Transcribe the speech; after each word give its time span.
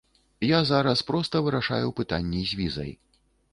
Я 0.51 0.59
зараз 0.69 1.03
проста 1.09 1.43
вырашаю 1.49 1.93
пытанні 2.01 2.43
з 2.53 2.59
візай. 2.63 2.91